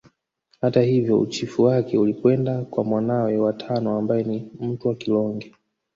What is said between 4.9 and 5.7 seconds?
Kilonge